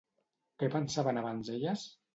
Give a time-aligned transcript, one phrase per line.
[0.63, 1.89] Què pensaven abans elles?